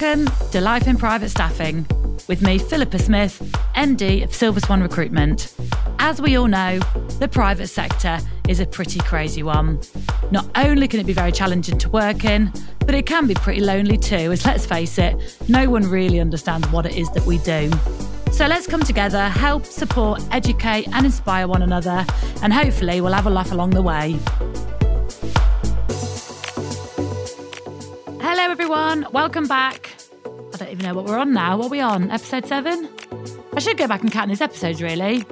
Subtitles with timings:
[0.00, 1.84] Welcome to Life in Private Staffing
[2.28, 3.40] with me, Philippa Smith,
[3.74, 5.52] MD of Silver Swan Recruitment.
[5.98, 6.78] As we all know,
[7.18, 9.80] the private sector is a pretty crazy one.
[10.30, 13.60] Not only can it be very challenging to work in, but it can be pretty
[13.60, 17.38] lonely too, as let's face it, no one really understands what it is that we
[17.38, 17.68] do.
[18.30, 22.06] So let's come together, help, support, educate, and inspire one another,
[22.40, 24.16] and hopefully we'll have a laugh along the way.
[28.70, 29.06] Everyone.
[29.12, 29.90] Welcome back.
[30.26, 31.56] I don't even know what we're on now.
[31.56, 32.10] What are we on?
[32.10, 32.86] Episode seven?
[33.54, 35.24] I should go back and count these episodes, really.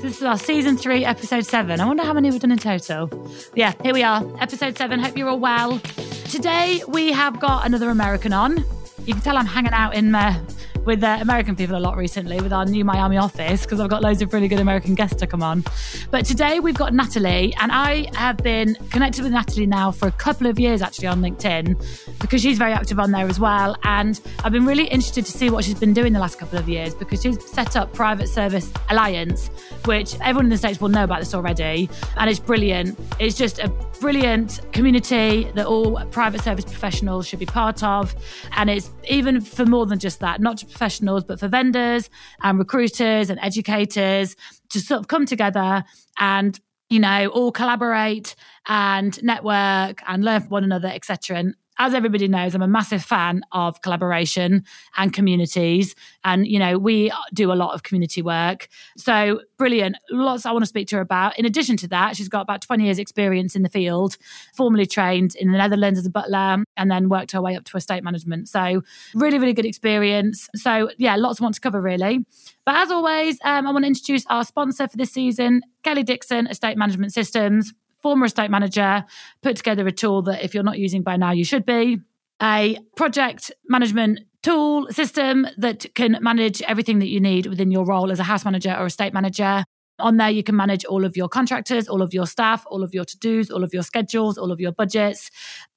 [0.00, 1.80] This is our season three, episode seven.
[1.80, 3.08] I wonder how many we've done in total.
[3.54, 4.98] Yeah, here we are, episode seven.
[4.98, 5.78] Hope you're all well.
[6.24, 8.64] Today, we have got another American on.
[9.04, 10.44] You can tell I'm hanging out in uh,
[10.84, 14.20] with American people a lot recently with our new Miami office because I've got loads
[14.20, 15.64] of really good American guests to come on.
[16.10, 20.12] But today we've got Natalie, and I have been connected with Natalie now for a
[20.12, 23.76] couple of years actually on LinkedIn because she's very active on there as well.
[23.84, 26.68] And I've been really interested to see what she's been doing the last couple of
[26.68, 29.48] years because she's set up Private Service Alliance,
[29.84, 31.88] which everyone in the States will know about this already.
[32.16, 32.98] And it's brilliant.
[33.20, 33.68] It's just a
[34.00, 38.14] brilliant community that all private service professionals should be part of.
[38.56, 42.10] And it's even for more than just that, not professionals, but for vendors
[42.42, 44.36] and recruiters and educators
[44.70, 45.84] to sort of come together
[46.18, 46.58] and
[46.90, 48.34] you know all collaborate
[48.68, 53.02] and network and learn from one another etc and as everybody knows, I'm a massive
[53.02, 54.64] fan of collaboration
[54.96, 55.94] and communities.
[56.24, 58.68] And, you know, we do a lot of community work.
[58.96, 59.96] So brilliant.
[60.10, 61.38] Lots I want to speak to her about.
[61.38, 64.16] In addition to that, she's got about 20 years experience in the field,
[64.54, 67.76] formerly trained in the Netherlands as a butler and then worked her way up to
[67.76, 68.48] estate management.
[68.48, 68.82] So
[69.14, 70.48] really, really good experience.
[70.54, 72.24] So yeah, lots I want to cover really.
[72.64, 76.46] But as always, um, I want to introduce our sponsor for this season, Kelly Dixon
[76.46, 77.72] Estate Management Systems
[78.02, 79.04] former estate manager,
[79.42, 81.98] put together a tool that if you're not using by now, you should be.
[82.42, 88.10] A project management tool system that can manage everything that you need within your role
[88.10, 89.64] as a house manager or estate manager.
[89.98, 92.94] On there, you can manage all of your contractors, all of your staff, all of
[92.94, 95.30] your to dos, all of your schedules, all of your budgets.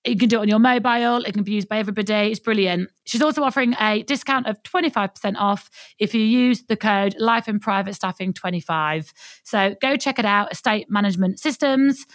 [0.06, 1.24] You can do it on your mobile.
[1.26, 2.32] It can be used by everybody.
[2.32, 2.90] It's brilliant.
[3.06, 7.60] She's also offering a discount of 25% off if you use the code Life in
[7.60, 9.14] Private Staffing 25.
[9.44, 12.06] So go check it out, Estate Management Systems.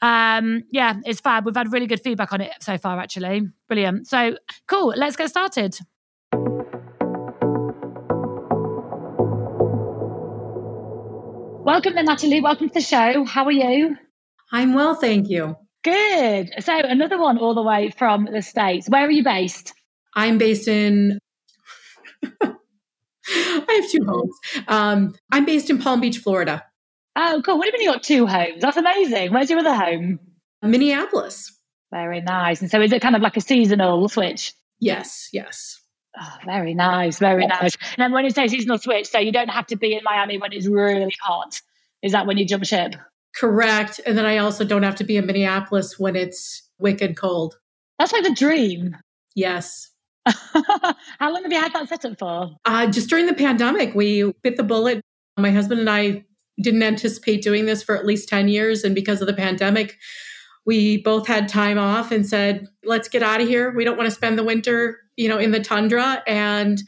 [0.00, 1.44] Um, yeah, it's fab.
[1.44, 3.48] We've had really good feedback on it so far, actually.
[3.68, 4.06] Brilliant.
[4.06, 4.94] So cool.
[4.96, 5.78] Let's get started.
[11.80, 12.42] Welcome then, Natalie.
[12.42, 13.24] Welcome to the show.
[13.24, 13.96] How are you?
[14.52, 15.56] I'm well, thank you.
[15.82, 16.50] Good.
[16.60, 18.86] So another one all the way from the States.
[18.86, 19.72] Where are you based?
[20.14, 21.18] I'm based in
[22.42, 24.36] I have two homes.
[24.68, 26.62] Um, I'm based in Palm Beach, Florida.
[27.16, 27.56] Oh, cool.
[27.56, 28.60] What do you mean you got two homes?
[28.60, 29.32] That's amazing.
[29.32, 30.18] Where's your other home?
[30.62, 31.50] Minneapolis.
[31.90, 32.60] Very nice.
[32.60, 34.52] And so is it kind of like a seasonal switch?
[34.80, 35.80] Yes, yes.
[36.20, 37.74] Oh, very nice, very nice.
[37.96, 40.36] And then when you say seasonal switch, so you don't have to be in Miami
[40.36, 41.58] when it's really hot.
[42.02, 42.94] Is that when you jump ship?
[43.36, 44.00] Correct.
[44.04, 47.58] And then I also don't have to be in Minneapolis when it's wicked cold.
[47.98, 48.96] That's like the dream.
[49.34, 49.90] Yes.
[50.26, 52.56] How long have you had that set up for?
[52.64, 55.00] Uh, just during the pandemic, we bit the bullet.
[55.36, 56.24] My husband and I
[56.60, 58.84] didn't anticipate doing this for at least 10 years.
[58.84, 59.98] And because of the pandemic,
[60.66, 63.74] we both had time off and said, let's get out of here.
[63.74, 66.82] We don't want to spend the winter, you know, in the tundra and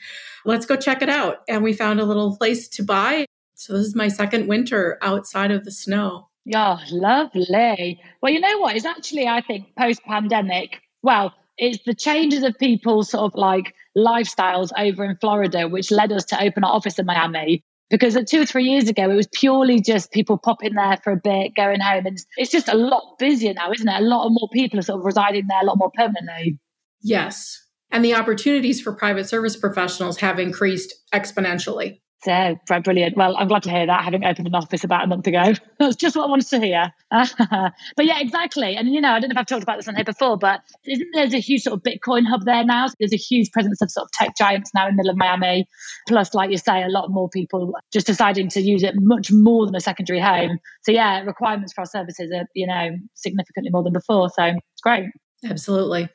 [0.45, 1.39] let's go check it out.
[1.49, 3.27] And we found a little place to buy.
[3.63, 6.29] So this is my second winter outside of the snow.
[6.45, 8.01] Yeah, lovely.
[8.21, 8.75] Well, you know what?
[8.75, 10.81] It's actually, I think, post pandemic.
[11.03, 16.11] Well, it's the changes of people's sort of like lifestyles over in Florida, which led
[16.11, 19.15] us to open our office in Miami because uh, two or three years ago it
[19.15, 22.75] was purely just people popping there for a bit going home and it's just a
[22.75, 25.61] lot busier now isn't it a lot of more people are sort of residing there
[25.61, 26.59] a lot more permanently
[27.03, 33.17] yes and the opportunities for private service professionals have increased exponentially so brilliant.
[33.17, 35.55] Well, I'm glad to hear that, having opened an office about a month ago.
[35.79, 36.93] That's just what I wanted to hear.
[37.11, 38.77] but yeah, exactly.
[38.77, 40.61] And, you know, I don't know if I've talked about this on here before, but
[40.85, 42.87] isn't there's a huge sort of Bitcoin hub there now?
[42.87, 45.17] So there's a huge presence of sort of tech giants now in the middle of
[45.17, 45.67] Miami.
[46.07, 49.67] Plus, like you say, a lot more people just deciding to use it much more
[49.67, 50.59] than a secondary home.
[50.83, 54.31] So yeah, requirements for our services are, you know, significantly more than before.
[54.31, 55.07] So it's great.
[55.45, 56.09] Absolutely.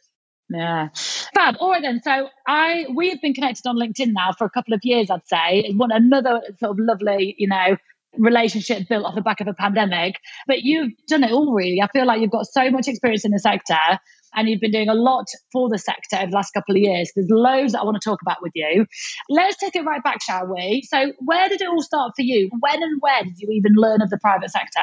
[0.49, 0.89] Yeah.
[1.35, 1.55] Fab.
[1.59, 2.01] All right then.
[2.03, 5.27] So I we have been connected on LinkedIn now for a couple of years, I'd
[5.27, 5.73] say.
[5.75, 7.75] One another sort of lovely, you know,
[8.17, 10.15] relationship built off the back of a pandemic.
[10.47, 11.81] But you've done it all really.
[11.81, 13.99] I feel like you've got so much experience in the sector
[14.35, 17.11] and you've been doing a lot for the sector over the last couple of years.
[17.15, 18.85] There's loads that I want to talk about with you.
[19.29, 20.83] Let's take it right back, shall we?
[20.88, 22.50] So where did it all start for you?
[22.59, 24.79] When and where did you even learn of the private sector?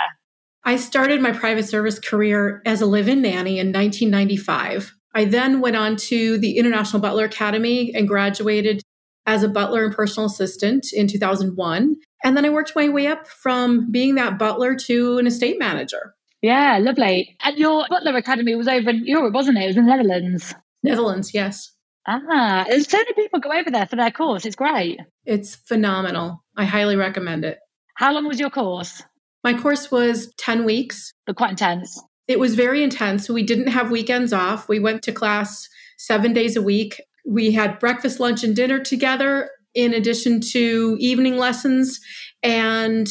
[0.65, 4.95] I started my private service career as a live in nanny in 1995.
[5.15, 8.83] I then went on to the International Butler Academy and graduated
[9.27, 11.97] as a butler and personal assistant in 2001.
[12.25, 16.15] And then I worked my way up from being that butler to an estate manager.
[16.43, 17.37] Yeah, lovely.
[17.43, 19.65] And your butler academy was over in Europe, wasn't it?
[19.65, 20.55] It was in the Netherlands.
[20.83, 21.71] Netherlands, yes.
[22.07, 24.45] Ah, there's so many people go over there for their course.
[24.45, 25.01] It's great.
[25.25, 26.45] It's phenomenal.
[26.55, 27.59] I highly recommend it.
[27.95, 29.03] How long was your course?
[29.43, 31.13] My course was 10 weeks.
[31.27, 32.03] But quite intense.
[32.27, 33.29] It was very intense.
[33.29, 34.69] We didn't have weekends off.
[34.69, 35.69] We went to class
[35.99, 37.01] seven days a week.
[37.27, 42.01] We had breakfast, lunch, and dinner together, in addition to evening lessons.
[42.43, 43.09] And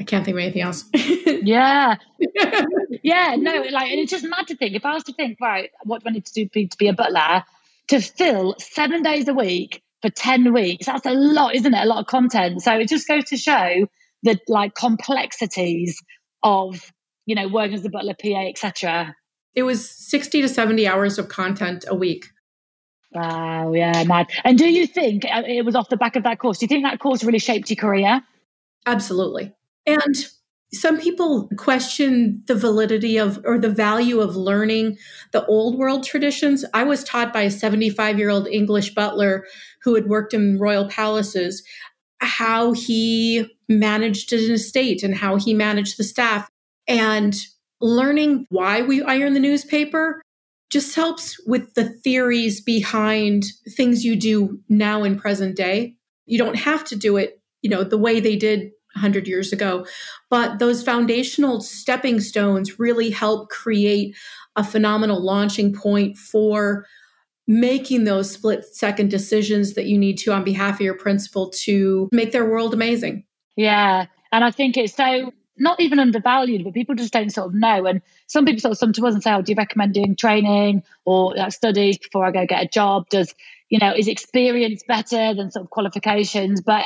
[0.00, 0.84] I can't think of anything else.
[0.94, 1.96] yeah.
[3.02, 4.74] yeah, no, like, and it's just mad to think.
[4.74, 6.92] If I was to think, right, what do I need to do to be a
[6.92, 7.44] butler?
[7.88, 11.84] To fill seven days a week for 10 weeks, that's a lot, isn't it?
[11.84, 12.62] A lot of content.
[12.62, 13.86] So it just goes to show
[14.22, 16.02] the like complexities
[16.42, 16.92] of
[17.26, 19.14] you know, working as a butler, PA, etc.
[19.54, 22.26] It was 60 to 70 hours of content a week.
[23.12, 24.28] Wow, yeah, mad.
[24.44, 26.58] And do you think uh, it was off the back of that course?
[26.58, 28.22] Do you think that course really shaped your career?
[28.84, 29.52] Absolutely.
[29.86, 30.14] And
[30.72, 34.98] some people question the validity of or the value of learning
[35.32, 36.64] the old world traditions.
[36.74, 39.46] I was taught by a 75 year old English butler
[39.82, 41.62] who had worked in royal palaces
[42.20, 46.48] how he managed an estate and how he managed the staff.
[46.88, 47.34] And
[47.80, 50.22] learning why we iron the newspaper
[50.70, 53.44] just helps with the theories behind
[53.76, 55.94] things you do now in present day.
[56.26, 59.86] You don't have to do it, you know, the way they did 100 years ago,
[60.30, 64.16] but those foundational stepping stones really help create
[64.56, 66.86] a phenomenal launching point for
[67.46, 72.08] making those split second decisions that you need to on behalf of your principal to
[72.10, 73.24] make their world amazing.
[73.54, 74.06] Yeah.
[74.32, 77.86] And I think it's so not even undervalued, but people just don't sort of know.
[77.86, 80.16] And some people sort of come to us and say, "Oh, do you recommend doing
[80.16, 83.08] training or like, studies before I go get a job?
[83.08, 83.34] Does
[83.68, 86.84] you know is experience better than sort of qualifications?" But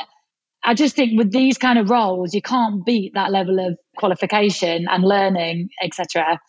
[0.63, 4.85] I just think with these kind of roles, you can't beat that level of qualification
[4.89, 6.39] and learning, etc.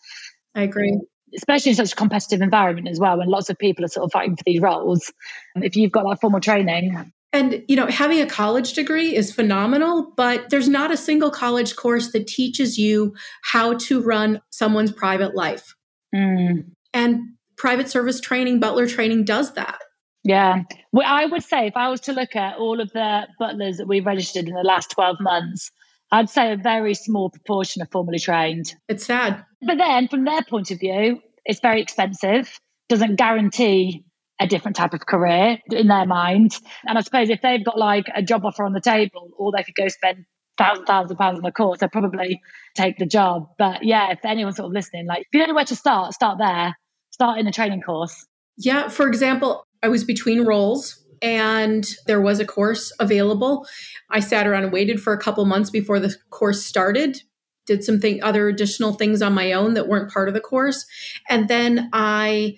[0.55, 0.99] I agree.
[1.35, 4.11] Especially in such a competitive environment as well, when lots of people are sort of
[4.11, 5.11] fighting for these roles.
[5.55, 10.13] If you've got that formal training, and, you know, having a college degree is phenomenal,
[10.15, 15.35] but there's not a single college course that teaches you how to run someone's private
[15.35, 15.73] life.
[16.15, 16.65] Mm.
[16.93, 17.21] And
[17.57, 19.79] private service training, butler training does that.
[20.23, 20.61] Yeah.
[20.91, 23.87] Well, I would say if I was to look at all of the butlers that
[23.87, 25.71] we've registered in the last 12 months,
[26.11, 28.75] I'd say a very small proportion are formally trained.
[28.87, 29.43] It's sad.
[29.65, 32.59] But then, from their point of view, it's very expensive,
[32.89, 34.05] doesn't guarantee
[34.39, 36.57] a different type of career in their mind.
[36.85, 39.63] And I suppose if they've got like a job offer on the table, or they
[39.63, 40.25] could go spend
[40.57, 42.41] thousands, thousands of pounds on a course, they'll probably
[42.75, 43.49] take the job.
[43.57, 46.13] But yeah, if anyone's sort of listening, like if you don't know where to start,
[46.13, 46.75] start there.
[47.11, 48.25] Start in a training course.
[48.57, 48.87] Yeah.
[48.87, 53.67] For example, I was between roles and there was a course available.
[54.09, 57.21] I sat around and waited for a couple months before the course started.
[57.65, 60.85] Did some thing, other additional things on my own that weren't part of the course.
[61.29, 62.55] And then I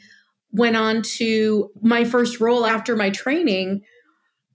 [0.56, 3.82] went on to my first role after my training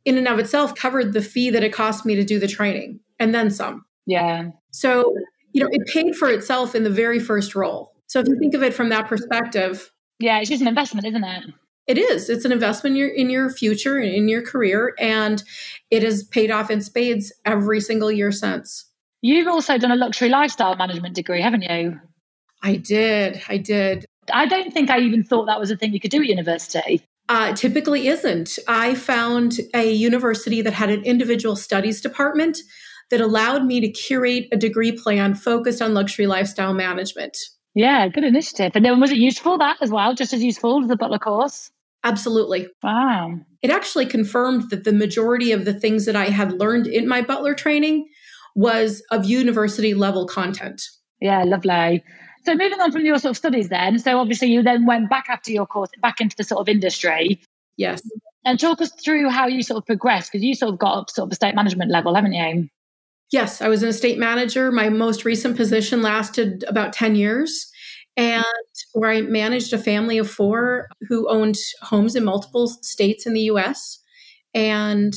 [0.05, 3.01] in and of itself covered the fee that it cost me to do the training
[3.19, 3.85] and then some.
[4.07, 4.51] Yeah.
[4.71, 5.15] So,
[5.53, 7.93] you know, it paid for itself in the very first role.
[8.07, 11.25] So if you think of it from that perspective, yeah, it's just an investment, isn't
[11.25, 11.45] it?
[11.87, 12.31] It is.
[12.31, 15.43] It's an investment in your in your future and in your career and
[15.91, 18.87] it has paid off in spades every single year since.
[19.23, 22.01] You've also done a luxury lifestyle management degree, haven't you?
[22.63, 23.43] I did.
[23.49, 24.07] I did.
[24.33, 27.03] I don't think I even thought that was a thing you could do at university.
[27.29, 28.59] Uh, typically isn't.
[28.67, 32.59] I found a university that had an individual studies department
[33.11, 37.37] that allowed me to curate a degree plan focused on luxury lifestyle management.
[37.75, 38.73] Yeah, good initiative.
[38.75, 41.71] And then was it useful that as well, just as useful as the Butler course?
[42.03, 42.67] Absolutely.
[42.83, 43.39] Wow.
[43.63, 47.23] It actually confirmed that the majority of the things that I had learned in my
[47.23, 48.09] Butler training
[48.57, 50.83] was of university level content.
[51.21, 52.03] Yeah, lovely.
[52.45, 55.27] So moving on from your sort of studies then, so obviously you then went back
[55.29, 57.41] after your course back into the sort of industry.
[57.77, 58.03] Yes.
[58.45, 61.11] And talk us through how you sort of progressed because you sort of got up
[61.11, 62.69] sort of estate management level, haven't you?
[63.31, 64.73] Yes, I was an estate manager.
[64.73, 67.71] My most recent position lasted about 10 years
[68.17, 68.45] and
[68.93, 73.43] where I managed a family of four who owned homes in multiple states in the
[73.43, 74.01] US.
[74.53, 75.15] And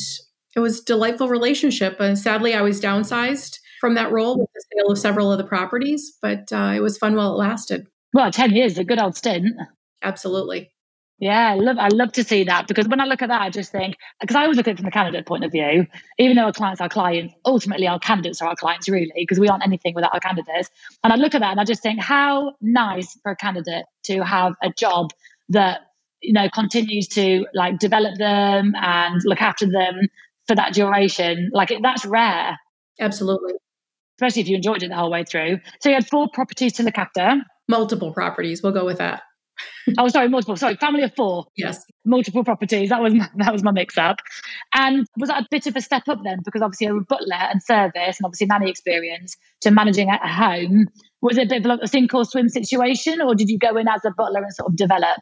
[0.56, 2.00] it was a delightful relationship.
[2.00, 5.44] And sadly, I was downsized from that role with the sale of several of the
[5.44, 7.86] properties, but uh, it was fun while it lasted.
[8.13, 9.58] Well, 10 years, a good old stint.
[10.02, 10.72] Absolutely.
[11.20, 13.50] Yeah, I love I love to see that because when I look at that, I
[13.50, 15.86] just think because I always look at it from the candidate point of view.
[16.18, 19.50] Even though our clients are clients, ultimately our candidates are our clients, really, because we
[19.50, 20.70] aren't anything without our candidates.
[21.04, 24.24] And I look at that and I just think how nice for a candidate to
[24.24, 25.12] have a job
[25.50, 25.82] that
[26.22, 30.08] you know continues to like develop them and look after them
[30.48, 31.52] for that duration.
[31.54, 32.58] Like it, that's rare.
[32.98, 33.54] Absolutely.
[34.24, 35.60] Especially if you enjoyed it the whole way through.
[35.82, 37.42] So you had four properties to look after.
[37.68, 38.63] Multiple properties.
[38.63, 39.24] We'll go with that.
[39.98, 40.56] oh, sorry, multiple.
[40.56, 41.48] Sorry, family of four.
[41.58, 42.89] Yes, multiple properties.
[42.89, 44.18] That was my, that was my mix up.
[44.74, 46.39] And was that a bit of a step up then?
[46.46, 50.88] Because obviously a butler and service, and obviously nanny experience to managing at home.
[51.22, 53.89] Was it a bit of a sink or swim situation, or did you go in
[53.89, 55.20] as a butler and sort of develop?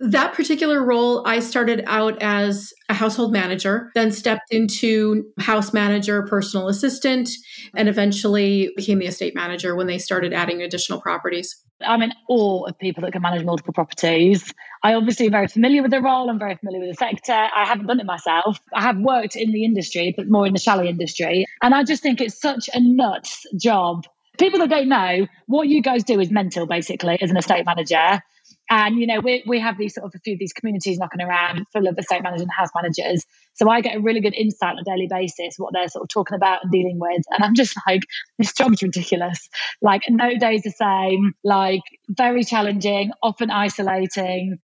[0.00, 6.22] That particular role, I started out as a household manager, then stepped into house manager,
[6.22, 7.28] personal assistant,
[7.74, 11.60] and eventually became the estate manager when they started adding additional properties.
[11.80, 14.52] I'm in awe of people that can manage multiple properties.
[14.84, 16.30] I obviously am very familiar with the role.
[16.30, 17.32] I'm very familiar with the sector.
[17.32, 18.60] I haven't done it myself.
[18.72, 21.44] I have worked in the industry, but more in the chalet industry.
[21.60, 24.06] And I just think it's such a nuts job.
[24.38, 28.22] People that don't know, what you guys do is mental, basically, as an estate manager.
[28.70, 31.20] And you know, we we have these sort of a few of these communities knocking
[31.20, 33.24] around full of estate managers and house managers.
[33.54, 36.08] So I get a really good insight on a daily basis what they're sort of
[36.08, 37.22] talking about and dealing with.
[37.30, 38.02] And I'm just like,
[38.38, 39.48] this job's ridiculous.
[39.80, 44.58] Like no day's the same, like very challenging, often isolating,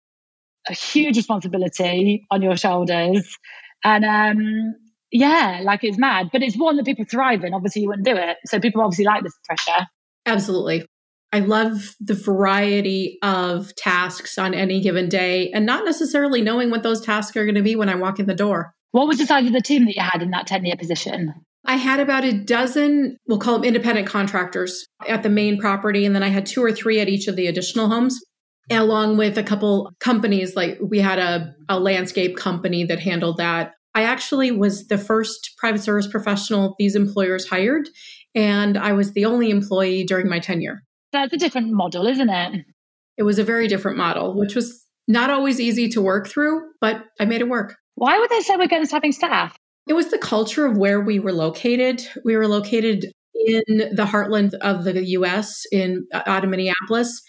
[0.68, 3.38] a huge responsibility on your shoulders.
[3.84, 4.76] And um
[5.12, 6.30] yeah, like it's mad.
[6.32, 7.54] But it's one that people thrive in.
[7.54, 8.38] Obviously you wouldn't do it.
[8.48, 9.88] So people obviously like this pressure.
[10.26, 10.86] Absolutely.
[11.34, 16.84] I love the variety of tasks on any given day and not necessarily knowing what
[16.84, 18.76] those tasks are going to be when I walk in the door.
[18.92, 21.34] What was the size of the team that you had in that 10 year position?
[21.66, 26.06] I had about a dozen, we'll call them independent contractors at the main property.
[26.06, 28.24] And then I had two or three at each of the additional homes,
[28.70, 30.56] along with a couple companies.
[30.56, 33.72] Like we had a, a landscape company that handled that.
[33.96, 37.90] I actually was the first private service professional these employers hired,
[38.36, 40.84] and I was the only employee during my tenure.
[41.14, 42.66] That's a different model, isn't it?
[43.18, 47.04] It was a very different model, which was not always easy to work through, but
[47.20, 47.76] I made it work.
[47.96, 49.56] Why would they say we're against having staff?
[49.88, 52.02] It was the culture of where we were located.
[52.26, 53.06] We were located
[53.46, 57.22] in the heartland of the US, in uh, out of Minneapolis.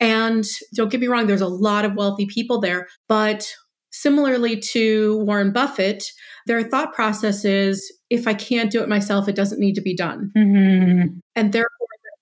[0.00, 0.44] And
[0.74, 2.88] don't get me wrong, there's a lot of wealthy people there.
[3.08, 3.48] But
[3.92, 6.04] similarly to Warren Buffett,
[6.46, 9.94] their thought process is if I can't do it myself, it doesn't need to be
[9.94, 10.32] done.
[10.36, 11.18] Mm-hmm.
[11.36, 11.79] And therefore,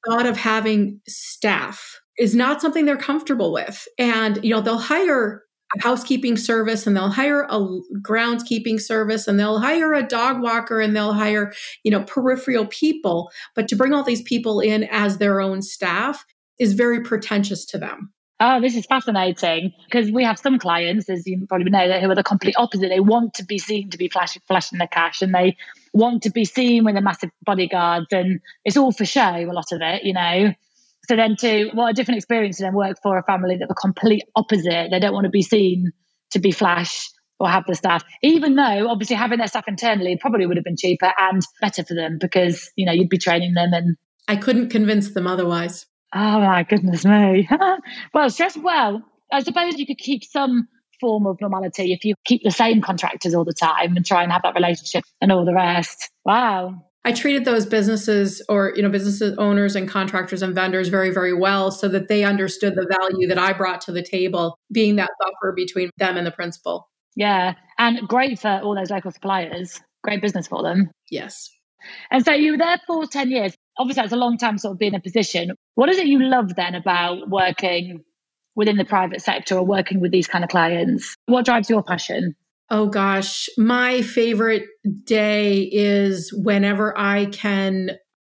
[0.08, 3.86] thought of having staff is not something they're comfortable with.
[3.98, 5.42] And, you know, they'll hire
[5.76, 7.60] a housekeeping service and they'll hire a
[8.00, 11.52] groundskeeping service and they'll hire a dog walker and they'll hire,
[11.84, 13.30] you know, peripheral people.
[13.54, 16.24] But to bring all these people in as their own staff
[16.58, 18.12] is very pretentious to them.
[18.40, 22.14] Oh, this is fascinating because we have some clients, as you probably know, who are
[22.14, 22.88] the complete opposite.
[22.88, 25.56] They want to be seen to be flashing, flashing the cash, and they
[25.92, 29.21] want to be seen with a massive bodyguards, and it's all for show.
[29.21, 30.52] A lot of it, you know.
[31.09, 33.75] So then, to what a different experience to then work for a family that the
[33.75, 34.88] complete opposite.
[34.90, 35.92] They don't want to be seen
[36.33, 37.09] to be flash
[37.40, 40.76] or have the staff, even though obviously having their staff internally probably would have been
[40.76, 43.97] cheaper and better for them because you know you'd be training them and.
[44.30, 45.87] I couldn't convince them otherwise.
[46.14, 47.49] Oh my goodness me.
[48.14, 49.02] well, stress well.
[49.33, 50.68] I suppose you could keep some
[51.00, 54.33] form of normality if you keep the same contractors all the time and try and
[54.33, 56.11] have that relationship and all the rest.
[56.25, 56.85] Wow.
[57.05, 61.33] I treated those businesses or you know business owners and contractors and vendors very very
[61.33, 65.11] well so that they understood the value that I brought to the table being that
[65.19, 66.88] buffer between them and the principal.
[67.17, 69.81] Yeah, and great for all those local suppliers.
[70.05, 70.90] Great business for them.
[71.11, 71.50] Yes.
[72.11, 74.78] And so you were there for 10 years obviously that's a long time sort of
[74.78, 75.52] being in a position.
[75.75, 78.05] What is it you love then about working
[78.58, 81.16] within the private sector or working with these kind of clients?
[81.26, 82.34] What drives your passion?
[82.70, 84.64] Oh gosh, my favorite
[85.04, 87.92] day is whenever I can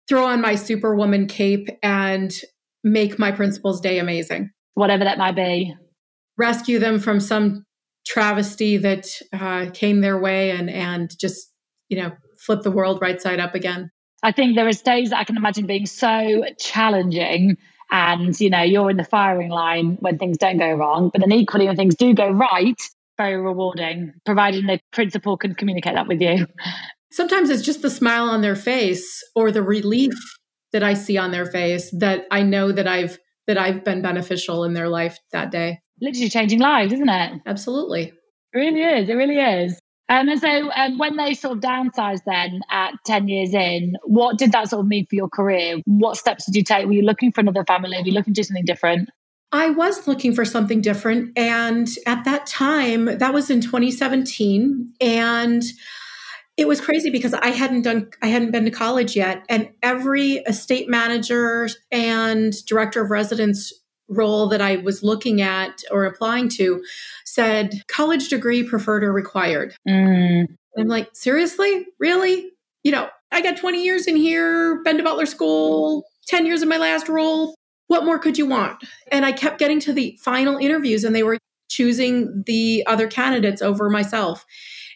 [0.08, 2.32] throw on my superwoman cape and
[2.84, 4.50] make my principal's day amazing.
[4.74, 5.74] Whatever that might be.
[6.38, 7.64] Rescue them from some
[8.06, 11.52] travesty that uh, came their way and and just
[11.88, 12.12] you know
[12.44, 13.90] flip the world right side up again.
[14.22, 17.56] I think there is days that I can imagine being so challenging
[17.92, 21.10] and you know you're in the firing line when things don't go wrong.
[21.12, 22.80] But then equally when things do go right
[23.18, 26.46] very rewarding providing the principal can communicate that with you.
[27.12, 30.14] Sometimes it's just the smile on their face or the relief
[30.72, 34.64] that i see on their face that i know that i've that i've been beneficial
[34.64, 35.78] in their life that day.
[36.00, 37.40] Literally changing lives isn't it?
[37.46, 38.12] Absolutely.
[38.54, 39.08] It really is.
[39.08, 39.78] It really is
[40.12, 44.36] um, and so um, when they sort of downsized then at 10 years in, what
[44.36, 45.80] did that sort of mean for your career?
[45.86, 46.84] What steps did you take?
[46.84, 47.96] Were you looking for another family?
[47.96, 49.08] Were you looking to do something different?
[49.52, 51.32] I was looking for something different.
[51.38, 54.92] And at that time, that was in 2017.
[55.00, 55.62] And
[56.58, 59.44] it was crazy because I hadn't done, I hadn't been to college yet.
[59.48, 63.72] And every estate manager and director of residence
[64.12, 66.84] role that I was looking at or applying to
[67.24, 69.74] said college degree preferred or required.
[69.88, 70.46] Mm.
[70.78, 71.86] I'm like, seriously?
[71.98, 72.50] Really?
[72.82, 76.68] You know, I got 20 years in here, been to Butler School, 10 years in
[76.68, 77.54] my last role.
[77.88, 78.82] What more could you want?
[79.10, 81.38] And I kept getting to the final interviews and they were
[81.68, 84.44] choosing the other candidates over myself,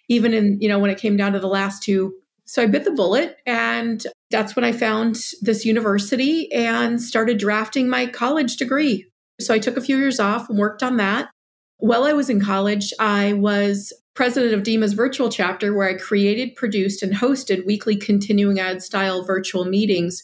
[0.09, 2.15] even in, you know, when it came down to the last two.
[2.45, 7.89] So I bit the bullet and that's when I found this university and started drafting
[7.89, 9.07] my college degree.
[9.41, 11.31] So I took a few years off and worked on that.
[11.79, 16.57] While I was in college, I was president of DEMA's virtual chapter, where I created,
[16.57, 20.23] produced, and hosted weekly continuing ed style virtual meetings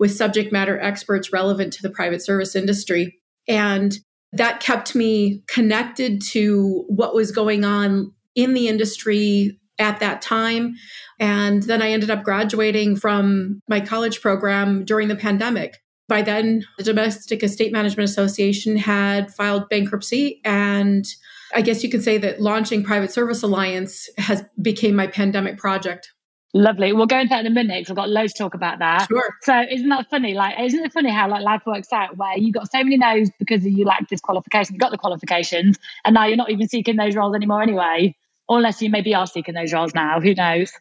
[0.00, 3.18] with subject matter experts relevant to the private service industry.
[3.46, 3.96] And
[4.32, 10.74] that kept me connected to what was going on in the industry at that time.
[11.18, 15.78] And then I ended up graduating from my college program during the pandemic.
[16.06, 21.06] By then, the Domestic Estate Management Association had filed bankruptcy and
[21.54, 26.12] I guess you could say that launching Private Service Alliance has became my pandemic project.
[26.52, 26.92] Lovely.
[26.92, 29.08] We'll go into that in a minute because I've got loads to talk about that.
[29.08, 29.28] Sure.
[29.42, 30.34] So isn't that funny?
[30.34, 33.30] Like, isn't it funny how like life works out where you got so many no's
[33.38, 36.96] because you lacked this qualification, you got the qualifications, and now you're not even seeking
[36.96, 38.16] those roles anymore anyway.
[38.48, 40.20] Unless you maybe are seeking those roles now.
[40.20, 40.72] Who knows?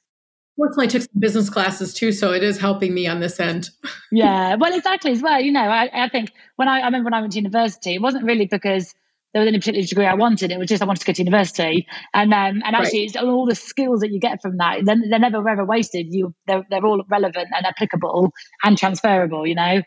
[0.56, 3.70] Fortunately, I took some business classes too, so it is helping me on this end.
[4.12, 5.42] yeah, well, exactly as well.
[5.42, 8.02] You know, I, I think when I, I remember when I went to university, it
[8.02, 8.94] wasn't really because
[9.34, 10.52] there was any particular degree I wanted.
[10.52, 13.08] It was just I wanted to go to university, and um, and actually, right.
[13.08, 14.86] it's all the skills that you get from that.
[14.86, 16.08] They're, they're never ever wasted.
[16.12, 18.32] You they're they're all relevant and applicable
[18.64, 19.48] and transferable.
[19.48, 19.82] You know,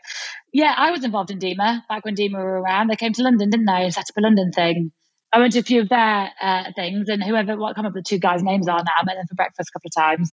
[0.51, 0.73] yeah.
[0.77, 2.89] I was involved in DEMA back when DEMA were around.
[2.89, 3.83] They came to London, didn't they?
[3.83, 4.91] And set up a London thing.
[5.33, 8.05] I went to a few of their uh, things, and whoever what come up with
[8.05, 8.91] the two guys' names are now.
[8.97, 10.31] I met them for breakfast a couple of times.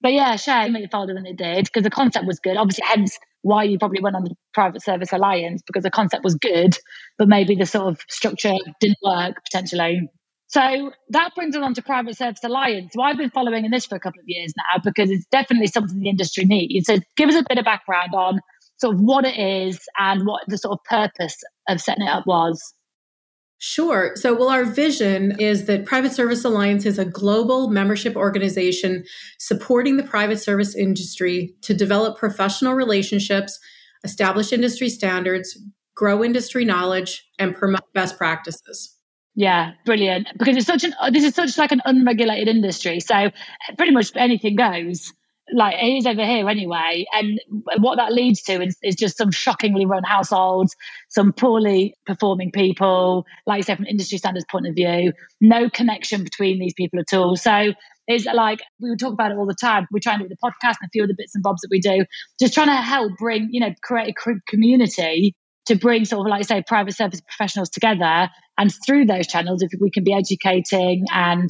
[0.00, 2.56] But yeah, shame it folded than it did because the concept was good.
[2.56, 6.34] Obviously, hence why you probably went on the private service alliance because the concept was
[6.34, 6.76] good,
[7.18, 10.08] but maybe the sort of structure didn't work potentially.
[10.48, 12.92] So that brings us on to private service alliance.
[12.92, 15.68] So I've been following in this for a couple of years now because it's definitely
[15.68, 16.86] something the industry needs.
[16.86, 18.40] So give us a bit of background on
[18.78, 21.36] sort of what it is and what the sort of purpose
[21.68, 22.74] of setting it up was.
[23.64, 24.10] Sure.
[24.16, 29.04] So, well, our vision is that Private Service Alliance is a global membership organization
[29.38, 33.60] supporting the private service industry to develop professional relationships,
[34.02, 35.56] establish industry standards,
[35.94, 38.98] grow industry knowledge, and promote best practices.
[39.36, 40.26] Yeah, brilliant.
[40.36, 43.30] Because it's such an this is such like an unregulated industry, so
[43.76, 45.12] pretty much anything goes
[45.52, 47.04] like it is over here anyway.
[47.12, 47.40] And
[47.78, 50.74] what that leads to is, is just some shockingly run households,
[51.08, 56.24] some poorly performing people, like I said, from industry standards point of view, no connection
[56.24, 57.36] between these people at all.
[57.36, 57.72] So
[58.06, 59.86] it's like we would talk about it all the time.
[59.92, 61.68] We're trying to do the podcast and a few of the bits and bobs that
[61.70, 62.04] we do,
[62.40, 65.34] just trying to help bring, you know, create a community
[65.66, 68.28] to bring sort of like say private service professionals together.
[68.58, 71.48] And through those channels, if we can be educating and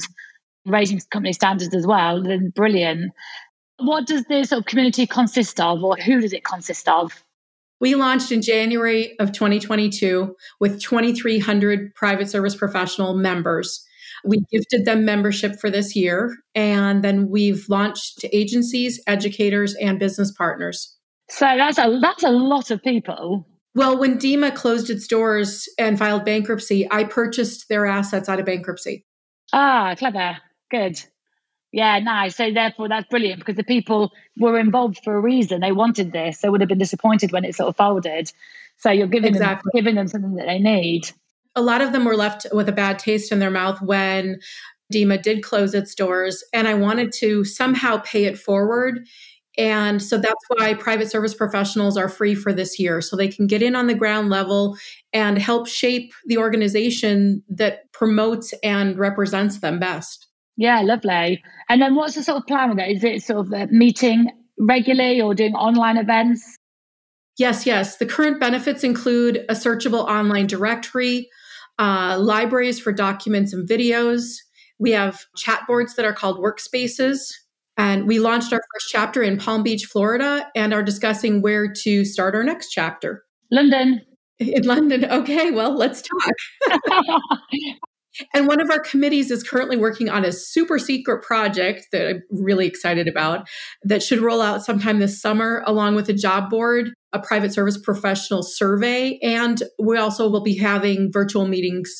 [0.65, 3.11] raising company standards as well, then brilliant.
[3.77, 7.23] What does this sort of community consist of, or who does it consist of?
[7.79, 13.85] We launched in January of 2022 with 2,300 private service professional members.
[14.23, 19.99] We gifted them membership for this year, and then we've launched to agencies, educators, and
[19.99, 20.95] business partners.
[21.29, 23.45] So that's a that's a lot of people.
[23.75, 28.45] Well, when DEMA closed its doors and filed bankruptcy, I purchased their assets out of
[28.45, 29.03] bankruptcy.
[29.51, 30.37] Ah, clever.
[30.69, 31.03] Good.
[31.73, 32.35] Yeah, nice.
[32.35, 35.59] So therefore, that's brilliant because the people were involved for a reason.
[35.59, 36.37] They wanted this.
[36.37, 38.31] They would have been disappointed when it sort of folded.
[38.77, 39.71] So you're giving exactly.
[39.73, 41.09] them giving them something that they need.
[41.55, 44.39] A lot of them were left with a bad taste in their mouth when
[44.91, 49.07] DEMA did close its doors, and I wanted to somehow pay it forward.
[49.57, 53.01] And so that's why private service professionals are free for this year.
[53.01, 54.77] So they can get in on the ground level
[55.11, 60.27] and help shape the organization that promotes and represents them best.
[60.57, 61.43] Yeah, lovely.
[61.69, 62.97] And then what's the sort of plan with it?
[62.97, 66.57] Is it sort of uh, meeting regularly or doing online events?
[67.37, 67.97] Yes, yes.
[67.97, 71.29] The current benefits include a searchable online directory,
[71.79, 74.35] uh, libraries for documents and videos.
[74.77, 77.33] We have chat boards that are called workspaces.
[77.75, 82.05] And we launched our first chapter in Palm Beach, Florida, and are discussing where to
[82.05, 83.23] start our next chapter.
[83.49, 84.01] London.
[84.37, 85.05] In London.
[85.05, 86.79] Okay, well, let's talk.
[88.33, 92.23] And one of our committees is currently working on a super secret project that I'm
[92.29, 93.47] really excited about
[93.83, 97.77] that should roll out sometime this summer, along with a job board, a private service
[97.77, 101.91] professional survey, and we also will be having virtual meetings,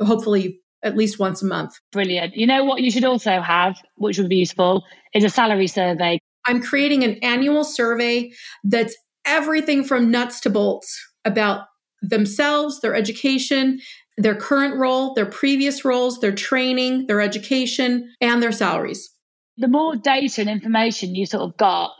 [0.00, 1.72] hopefully at least once a month.
[1.92, 2.36] Brilliant.
[2.36, 6.18] You know what you should also have, which would be useful, is a salary survey.
[6.46, 8.32] I'm creating an annual survey
[8.64, 11.62] that's everything from nuts to bolts about
[12.02, 13.80] themselves, their education,
[14.16, 19.10] their current role, their previous roles, their training, their education, and their salaries.
[19.56, 21.90] The more data and information you sort of got,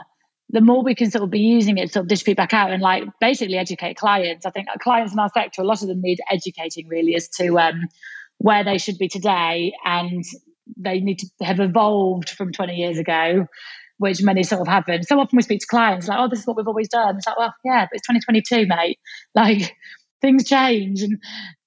[0.50, 2.70] the more we can sort of be using it to sort of distribute back out
[2.70, 4.46] and like basically educate clients.
[4.46, 7.58] I think clients in our sector, a lot of them need educating really as to
[7.58, 7.88] um,
[8.38, 10.22] where they should be today and
[10.76, 13.46] they need to have evolved from 20 years ago
[13.98, 15.06] which many sort of haven't.
[15.06, 17.16] So often we speak to clients like, oh, this is what we've always done.
[17.16, 18.98] It's like, well, yeah, but it's 2022, mate.
[19.34, 19.74] Like
[20.20, 21.20] things change and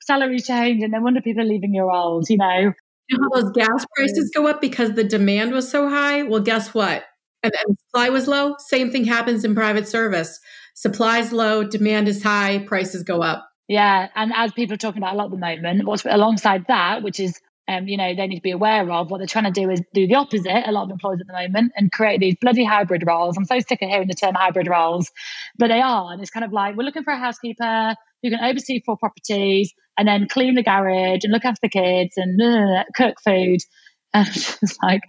[0.08, 2.74] salaries change, and no wonder people are leaving your roles, you know.
[3.10, 6.24] You know how those gas prices go up because the demand was so high?
[6.24, 7.06] Well, guess what?
[7.44, 8.56] And, and supply was low.
[8.58, 10.40] Same thing happens in private service.
[10.74, 13.48] Supply's low, demand is high, prices go up.
[13.68, 17.04] Yeah, and as people are talking about a lot at the moment, what's alongside that,
[17.04, 17.40] which is
[17.70, 19.12] um, you know, they need to be aware of.
[19.12, 21.34] What they're trying to do is do the opposite, a lot of employers at the
[21.34, 23.36] moment, and create these bloody hybrid roles.
[23.36, 25.12] I'm so sick of hearing the term hybrid roles,
[25.58, 26.14] but they are.
[26.14, 29.74] And it's kind of like we're looking for a housekeeper who can oversee four properties
[29.98, 33.60] and then clean the garage and look after the kids and uh, cook food.
[34.14, 35.02] And it's like,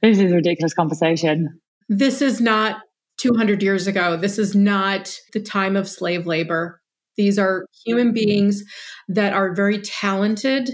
[0.00, 1.60] this is a ridiculous conversation.
[1.90, 2.80] This is not
[3.18, 4.16] 200 years ago.
[4.16, 6.80] This is not the time of slave labor.
[7.18, 8.64] These are human beings
[9.08, 10.70] that are very talented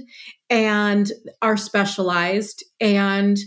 [0.48, 1.10] and
[1.42, 2.64] are specialized.
[2.80, 3.38] And,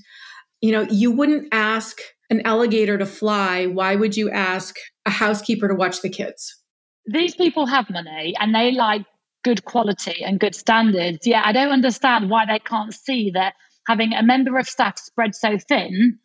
[0.62, 2.00] you know, you wouldn't ask
[2.30, 3.68] an alligator to fly.
[3.68, 4.76] Why would you ask
[5.06, 6.62] a housekeeper to watch the kids?
[7.06, 9.04] These people have money and they like
[9.44, 11.26] good quality and good standards.
[11.26, 13.54] Yeah, I don't understand why they can't see that
[13.88, 16.20] having a member of staff spread so thin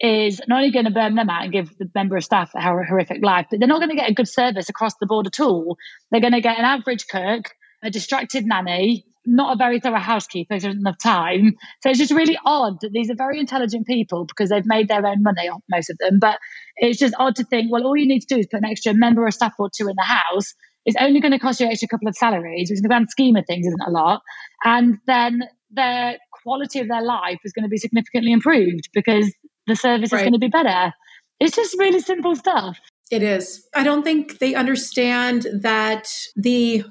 [0.00, 2.60] is not only going to burn them out and give the member of staff a
[2.60, 5.40] horrific life, but they're not going to get a good service across the board at
[5.40, 5.78] all.
[6.10, 7.50] They're going to get an average cook,
[7.82, 11.54] a distracted nanny, not a very thorough housekeeper who doesn't have time.
[11.82, 15.04] So it's just really odd that these are very intelligent people because they've made their
[15.04, 16.18] own money, most of them.
[16.20, 16.38] But
[16.76, 18.94] it's just odd to think, well, all you need to do is put an extra
[18.94, 20.54] member of staff or two in the house.
[20.86, 23.10] It's only going to cost you an extra couple of salaries, which in the grand
[23.10, 24.22] scheme of things isn't a lot.
[24.64, 29.30] And then their quality of their life is going to be significantly improved because
[29.66, 30.20] the service right.
[30.20, 30.92] is going to be better.
[31.40, 32.78] It's just really simple stuff.
[33.10, 33.66] It is.
[33.74, 36.84] I don't think they understand that the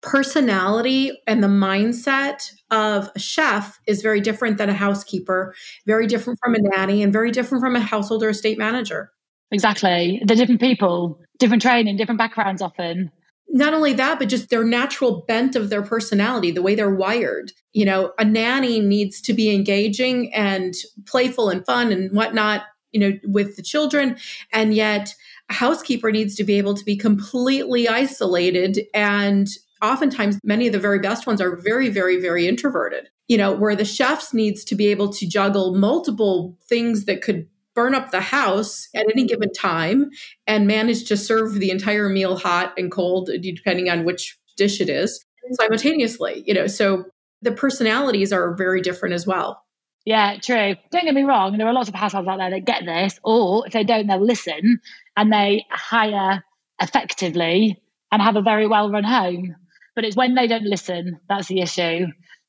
[0.00, 5.54] personality and the mindset of a chef is very different than a housekeeper,
[5.86, 9.10] very different from a nanny, and very different from a household or estate manager.
[9.50, 10.22] Exactly.
[10.24, 13.10] They're different people, different training, different backgrounds often.
[13.50, 17.52] Not only that, but just their natural bent of their personality, the way they're wired.
[17.72, 20.74] You know, a nanny needs to be engaging and
[21.06, 24.16] playful and fun and whatnot, you know, with the children.
[24.52, 25.14] And yet,
[25.48, 29.48] a housekeeper needs to be able to be completely isolated and
[29.80, 33.76] oftentimes many of the very best ones are very very very introverted you know where
[33.76, 37.46] the chefs needs to be able to juggle multiple things that could
[37.78, 39.28] burn up the house at any mm-hmm.
[39.28, 40.10] given time
[40.48, 44.88] and manage to serve the entire meal hot and cold depending on which dish it
[44.88, 47.04] is simultaneously you know so
[47.42, 49.62] the personalities are very different as well
[50.04, 50.74] yeah, true.
[50.90, 51.58] Don't get me wrong.
[51.58, 54.24] There are lots of households out there that get this, or if they don't, they'll
[54.24, 54.80] listen
[55.18, 56.42] and they hire
[56.80, 57.78] effectively
[58.10, 59.54] and have a very well run home
[59.98, 62.06] but it's when they don't listen that's the issue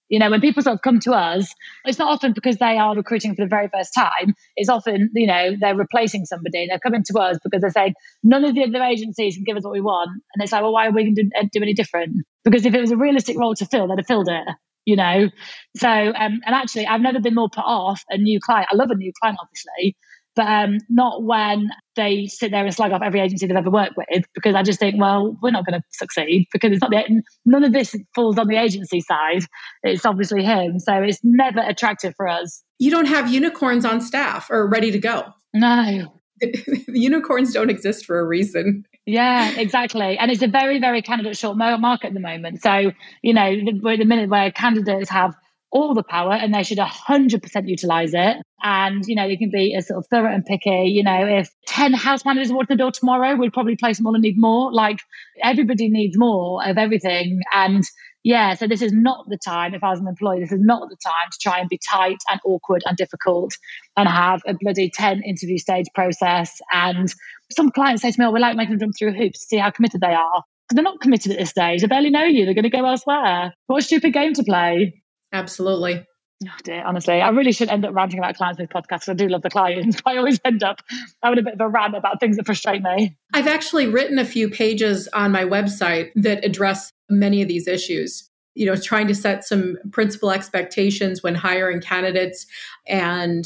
[0.09, 1.53] you know when people sort of come to us
[1.85, 4.35] it's not often because they are recruiting for the very first time.
[4.55, 6.63] It's often you know they're replacing somebody.
[6.63, 7.93] And they're coming to us because they're saying
[8.23, 10.09] none of the other agencies can give us what we want.
[10.09, 12.25] And it's like well why are we going to do, do any different?
[12.43, 14.47] Because if it was a realistic role to fill they'd have filled it
[14.85, 15.29] you know?
[15.77, 18.69] So um, and actually i've never been more put off a new client.
[18.71, 19.95] I love a new client obviously
[20.39, 23.97] but um, not when they sit there and slag off every agency they've ever worked
[23.97, 27.21] with because I just think, well, we're not going to succeed because it's not the,
[27.45, 29.43] none of this falls on the agency side.
[29.83, 30.79] It's obviously him.
[30.79, 32.63] So it's never attractive for us.
[32.77, 35.25] You don't have unicorns on staff or ready to go.
[35.53, 36.21] No.
[36.87, 38.85] unicorns don't exist for a reason.
[39.05, 40.17] Yeah, exactly.
[40.17, 42.61] And it's a very, very candidate short market at the moment.
[42.61, 45.35] So, you know, we're at the minute where candidates have
[45.71, 48.37] all the power and they should 100% utilize it.
[48.61, 50.89] And, you know, you can be a sort of thorough and picky.
[50.89, 54.15] You know, if 10 house managers walk the door tomorrow, we'd probably place them all
[54.15, 54.73] and need more.
[54.73, 54.99] Like
[55.43, 57.41] everybody needs more of everything.
[57.53, 57.83] And
[58.23, 60.89] yeah, so this is not the time, if I was an employee, this is not
[60.89, 63.53] the time to try and be tight and awkward and difficult
[63.95, 66.59] and have a bloody 10 interview stage process.
[66.73, 67.13] And
[67.51, 69.57] some clients say to me, oh, we like making them jump through hoops to see
[69.57, 70.43] how committed they are.
[70.71, 71.81] They're not committed at this stage.
[71.81, 72.45] They barely know you.
[72.45, 73.53] They're going to go elsewhere.
[73.67, 74.98] What a stupid game to play.
[75.31, 76.05] Absolutely.
[76.45, 79.09] Oh dear, honestly, I really should end up ranting about clients with podcasts.
[79.09, 80.81] I do love the clients, but I always end up
[81.21, 83.17] having a bit of a rant about things that frustrate me.
[83.33, 88.29] I've actually written a few pages on my website that address many of these issues.
[88.55, 92.45] You know, trying to set some principal expectations when hiring candidates
[92.87, 93.45] and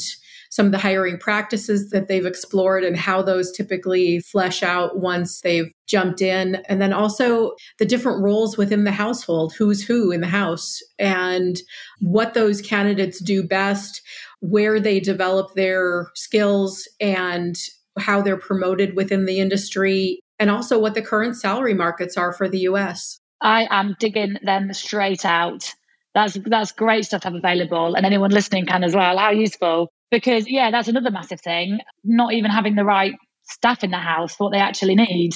[0.54, 5.40] some of the hiring practices that they've explored and how those typically flesh out once
[5.40, 6.62] they've jumped in.
[6.68, 11.60] And then also the different roles within the household who's who in the house and
[11.98, 14.00] what those candidates do best,
[14.38, 17.56] where they develop their skills, and
[17.98, 22.48] how they're promoted within the industry, and also what the current salary markets are for
[22.48, 23.18] the US.
[23.40, 25.74] I am digging them straight out.
[26.14, 29.18] That's that's great stuff to have available, and anyone listening can as well.
[29.18, 29.90] How useful!
[30.14, 31.80] Because yeah, that's another massive thing.
[32.04, 35.32] Not even having the right staff in the house for what they actually need,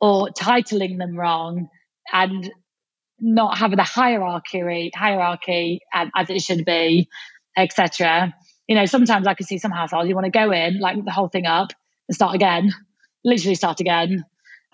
[0.00, 1.68] or titling them wrong,
[2.10, 2.50] and
[3.20, 7.06] not having the hierarchy hierarchy as it should be,
[7.54, 8.34] etc.
[8.66, 11.10] You know, sometimes I can see some households you want to go in, like the
[11.10, 11.72] whole thing up
[12.08, 12.72] and start again,
[13.26, 14.24] literally start again.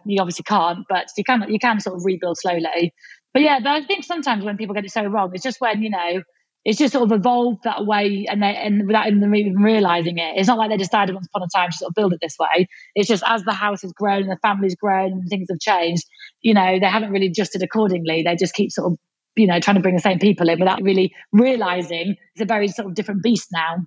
[0.05, 2.95] You obviously can't, but you can you can sort of rebuild slowly.
[3.35, 5.83] But yeah, but I think sometimes when people get it so wrong, it's just when
[5.83, 6.23] you know
[6.69, 10.35] it's just sort of evolved that way, and they, and without them even realizing it,
[10.37, 12.37] it's not like they decided once upon a time to sort of build it this
[12.39, 12.69] way.
[12.95, 16.05] It's just as the house has grown, and the family's grown, and things have changed.
[16.43, 18.23] You know, they haven't really adjusted accordingly.
[18.23, 18.99] They just keep sort of
[19.35, 22.69] you know trying to bring the same people in without really realizing it's a very
[22.69, 23.79] sort of different beast now.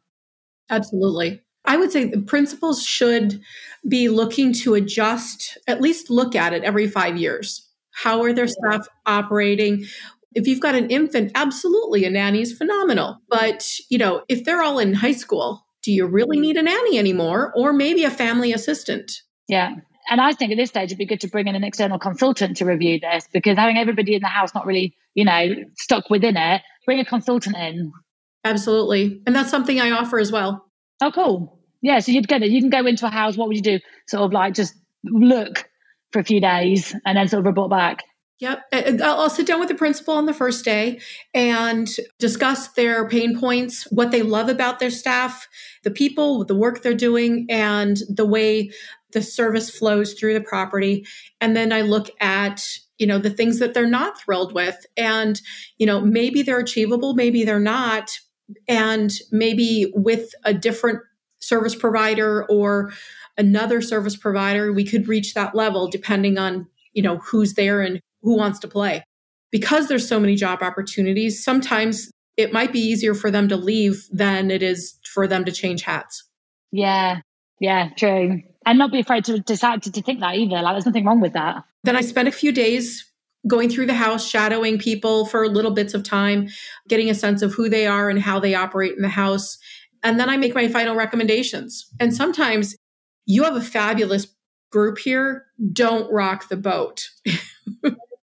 [0.71, 1.39] Absolutely.
[1.65, 3.41] I would say the principals should
[3.87, 7.69] be looking to adjust, at least look at it every five years.
[7.91, 9.85] How are their staff operating?
[10.33, 13.17] If you've got an infant, absolutely, a nanny is phenomenal.
[13.29, 16.97] But, you know, if they're all in high school, do you really need a nanny
[16.97, 17.51] anymore?
[17.55, 19.11] Or maybe a family assistant?
[19.47, 19.75] Yeah.
[20.09, 22.57] And I think at this stage, it'd be good to bring in an external consultant
[22.57, 26.37] to review this because having everybody in the house not really, you know, stuck within
[26.37, 27.91] it, bring a consultant in.
[28.43, 29.21] Absolutely.
[29.27, 30.65] And that's something I offer as well.
[31.01, 31.59] Oh, cool.
[31.81, 32.51] Yeah, so you'd get it.
[32.51, 33.37] You can go into a house.
[33.37, 33.79] What would you do?
[34.07, 35.67] Sort of like just look
[36.11, 38.03] for a few days and then sort of report back.
[38.41, 38.73] Yep.
[39.03, 40.99] I'll sit down with the principal on the first day
[41.31, 45.47] and discuss their pain points, what they love about their staff,
[45.83, 48.71] the people, the work they're doing, and the way
[49.11, 51.05] the service flows through the property.
[51.39, 54.87] And then I look at, you know, the things that they're not thrilled with.
[54.97, 55.39] And,
[55.77, 58.09] you know, maybe they're achievable, maybe they're not,
[58.67, 60.99] and maybe with a different
[61.37, 62.91] service provider or
[63.37, 68.01] another service provider we could reach that level depending on you know who's there and
[68.21, 69.03] who wants to play.
[69.51, 74.07] Because there's so many job opportunities sometimes it might be easier for them to leave
[74.11, 76.23] than it is for them to change hats.
[76.71, 77.21] Yeah.
[77.59, 78.41] Yeah true.
[78.65, 80.61] And not be afraid to decide to, to think that either.
[80.61, 81.63] Like there's nothing wrong with that.
[81.83, 83.05] Then i spent a few days
[83.47, 86.47] going through the house, shadowing people for little bits of time,
[86.87, 89.57] getting a sense of who they are and how they operate in the house.
[90.03, 91.87] And then I make my final recommendations.
[91.99, 92.75] And sometimes
[93.25, 94.27] you have a fabulous
[94.71, 97.09] group here, don't rock the boat.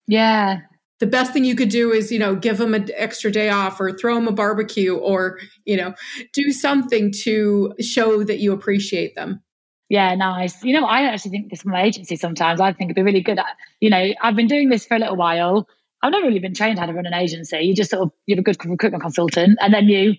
[0.07, 0.61] yeah.
[0.99, 3.79] The best thing you could do is, you know, give them an extra day off
[3.79, 5.93] or throw them a barbecue or, you know,
[6.33, 9.43] do something to show that you appreciate them.
[9.89, 10.63] Yeah, nice.
[10.63, 12.59] You know, I actually think this from my agency sometimes.
[12.59, 13.45] I think it'd be really good at,
[13.79, 15.67] you know, I've been doing this for a little while.
[16.01, 17.57] I've never really been trained how to run an agency.
[17.59, 20.15] You just sort of, you have a good recruitment consultant and then you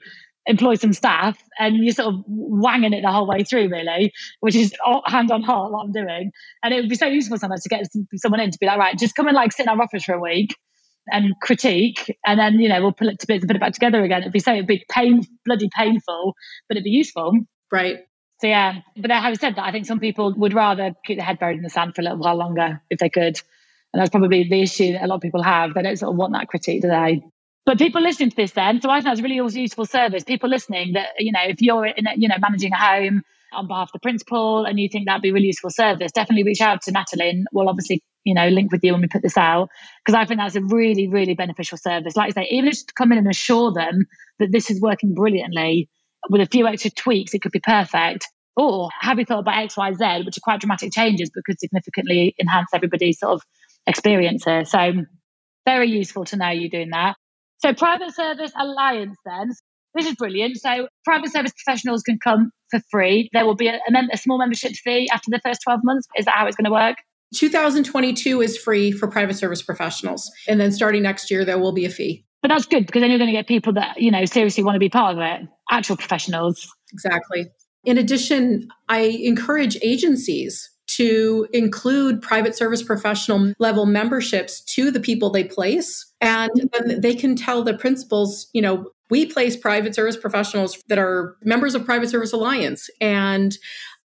[0.48, 4.56] employ some staff and you're sort of wanging it the whole way through, really, which
[4.56, 4.74] is
[5.06, 6.32] hand on heart what I'm doing.
[6.62, 8.98] And it would be so useful sometimes to get someone in to be like, right,
[8.98, 10.56] just come and like sit in our office for a week
[11.10, 13.72] and critique, and then you know we'll pull it to bits and put it back
[13.72, 14.22] together again.
[14.22, 16.34] It'd be so it'd be pain, bloody painful,
[16.68, 17.32] but it'd be useful.
[17.72, 17.98] Right.
[18.40, 21.38] So yeah, but having said that, I think some people would rather keep their head
[21.38, 23.40] buried in the sand for a little while longer if they could,
[23.92, 25.74] and that's probably the issue that a lot of people have.
[25.74, 27.22] They don't sort of want that critique, do they?
[27.68, 30.24] But people listening to this, then, so I think that's a really useful service.
[30.24, 33.20] People listening that you know, if you're in, a, you know managing a home
[33.52, 36.44] on behalf of the principal and you think that'd be a really useful service, definitely
[36.44, 37.44] reach out to Natalie.
[37.52, 39.68] we'll obviously you know link with you when we put this out
[40.02, 42.16] because I think that's a really really beneficial service.
[42.16, 44.06] Like I say, even just come in and assure them
[44.38, 45.90] that this is working brilliantly
[46.30, 48.28] with a few extra tweaks, it could be perfect.
[48.56, 51.60] Or have you thought about X, Y, Z, which are quite dramatic changes but could
[51.60, 53.42] significantly enhance everybody's sort of
[53.86, 54.64] experience here.
[54.64, 55.04] So
[55.66, 57.16] very useful to know you doing that.
[57.58, 59.50] So private service alliance then.
[59.94, 60.58] This is brilliant.
[60.58, 63.28] So private service professionals can come for free.
[63.32, 66.06] There will be a, a, a small membership fee after the first 12 months.
[66.16, 66.96] Is that how it's going to work?
[67.34, 70.30] 2022 is free for private service professionals.
[70.46, 72.24] And then starting next year, there will be a fee.
[72.40, 74.76] But that's good because then you're going to get people that, you know, seriously want
[74.76, 76.66] to be part of it, actual professionals.
[76.92, 77.46] Exactly.
[77.84, 85.30] In addition, I encourage agencies to include private service professional level memberships to the people
[85.30, 86.12] they place.
[86.20, 86.88] And mm-hmm.
[86.88, 91.36] then they can tell the principals, you know, we place private service professionals that are
[91.42, 92.90] members of Private Service Alliance.
[93.00, 93.56] And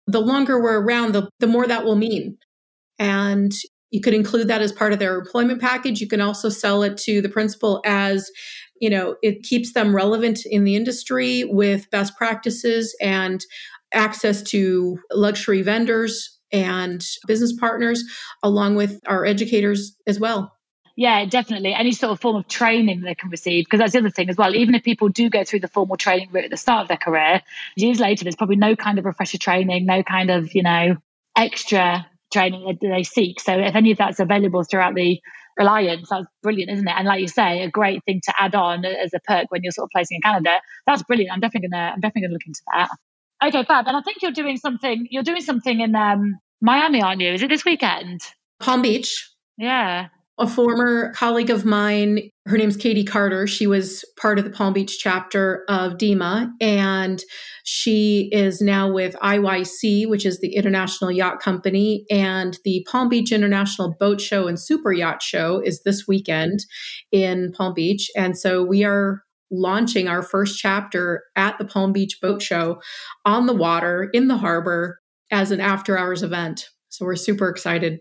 [0.06, 2.38] the longer we're around, the, the more that will mean.
[2.99, 3.51] And
[3.89, 6.01] you could include that as part of their employment package.
[6.01, 8.30] You can also sell it to the principal as
[8.82, 13.45] you know, it keeps them relevant in the industry with best practices and
[13.93, 18.04] access to luxury vendors and business partners,
[18.44, 20.54] along with our educators as well.
[20.98, 21.74] Yeah, definitely.
[21.74, 24.36] Any sort of form of training they can receive, because that's the other thing as
[24.36, 24.54] well.
[24.56, 26.98] Even if people do go through the formal training route at the start of their
[26.98, 27.42] career,
[27.76, 30.98] years later, there's probably no kind of refresher training, no kind of, you know,
[31.38, 33.40] extra training that they seek.
[33.40, 35.20] So if any of that's available throughout the
[35.60, 36.94] alliance, that's brilliant, isn't it?
[36.96, 39.72] And like you say, a great thing to add on as a perk when you're
[39.72, 40.60] sort of placing in Canada.
[40.88, 41.34] That's brilliant.
[41.34, 42.90] I'm definitely gonna I'm definitely gonna look into that.
[43.43, 43.88] Okay, Fab.
[43.88, 47.34] And I think you're doing something you're doing something in um, Miami, aren't you?
[47.34, 48.21] Is it this weekend?
[48.60, 49.30] Palm Beach.
[49.58, 50.08] Yeah
[50.41, 52.30] a former colleague of mine.
[52.47, 53.45] Her name's Katie Carter.
[53.45, 57.21] She was part of the Palm Beach chapter of DEMA, and
[57.63, 62.06] she is now with IYC, which is the International Yacht Company.
[62.10, 66.65] And the Palm Beach International Boat Show and Super Yacht Show is this weekend
[67.12, 68.10] in Palm Beach.
[68.17, 69.21] And so we are
[69.52, 72.82] launching our first chapter at the Palm Beach Boat Show
[73.26, 75.00] on the water in the harbor
[75.32, 76.70] as an after hours event.
[76.90, 78.00] So we're super excited.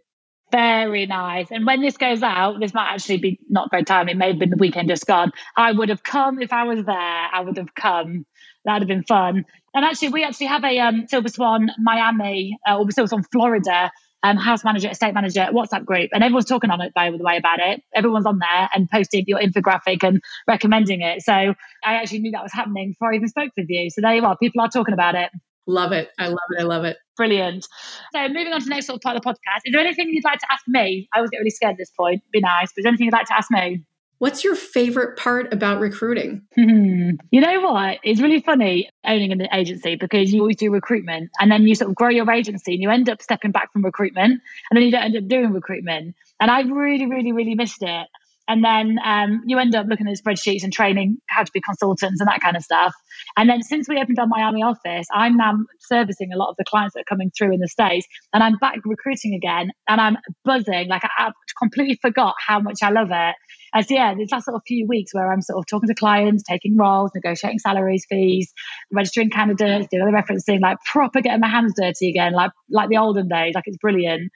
[0.51, 1.47] Very nice.
[1.51, 4.09] And when this goes out, this might actually be not great time.
[4.09, 5.31] It may have been the weekend just gone.
[5.57, 6.97] I would have come if I was there.
[6.97, 8.27] I would have come.
[8.65, 9.45] That'd have been fun.
[9.75, 13.93] And actually, we actually have a um, Silver Swan Miami uh, or Silver Swan Florida
[14.23, 17.37] um, house manager, estate manager WhatsApp group, and everyone's talking on it by the way
[17.37, 17.83] about it.
[17.95, 21.23] Everyone's on there and posting your infographic and recommending it.
[21.23, 21.55] So I
[21.85, 23.91] actually knew that was happening before I even spoke with you.
[23.91, 24.37] So there you are.
[24.37, 25.31] People are talking about it.
[25.67, 26.11] Love it.
[26.19, 26.61] I love it.
[26.61, 26.97] I love it.
[27.17, 27.67] Brilliant.
[28.13, 30.09] So moving on to the next sort of part of the podcast, is there anything
[30.09, 31.09] you'd like to ask me?
[31.15, 32.23] I always get really scared at this point.
[32.33, 32.73] Be nice.
[32.75, 33.85] But is there anything you'd like to ask me?
[34.21, 36.43] What's your favorite part about recruiting?
[36.55, 37.13] Hmm.
[37.31, 38.01] You know what?
[38.03, 41.89] It's really funny owning an agency because you always do recruitment and then you sort
[41.89, 44.91] of grow your agency and you end up stepping back from recruitment and then you
[44.91, 46.15] don't end up doing recruitment.
[46.39, 48.09] And I really, really, really missed it.
[48.51, 52.21] And then um, you end up looking at spreadsheets and training how to be consultants
[52.21, 52.93] and that kind of stuff.
[53.37, 56.65] And then since we opened our Miami office, I'm now servicing a lot of the
[56.65, 58.09] clients that are coming through in the States.
[58.33, 60.89] And I'm back recruiting again and I'm buzzing.
[60.89, 61.31] Like I, I
[61.63, 63.37] completely forgot how much I love it.
[63.73, 65.95] As so, yeah, this last sort of few weeks where I'm sort of talking to
[65.95, 68.53] clients, taking roles, negotiating salaries, fees,
[68.91, 72.97] registering candidates, doing the referencing, like proper getting my hands dirty again, like like the
[72.97, 73.55] olden days.
[73.55, 74.33] Like it's brilliant.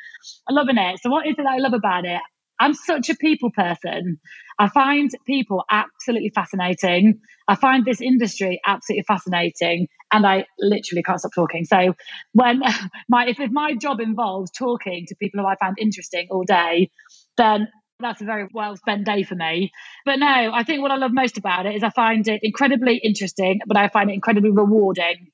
[0.48, 1.00] I'm loving it.
[1.02, 2.20] So, what is it that I love about it?
[2.60, 4.18] I'm such a people person.
[4.58, 7.20] I find people absolutely fascinating.
[7.48, 11.64] I find this industry absolutely fascinating, and I literally can't stop talking.
[11.64, 11.94] So,
[12.32, 12.62] when
[13.08, 16.90] my if, if my job involves talking to people who I find interesting all day,
[17.36, 17.68] then
[18.00, 19.70] that's a very well spent day for me.
[20.04, 22.96] But no, I think what I love most about it is I find it incredibly
[22.98, 25.28] interesting, but I find it incredibly rewarding.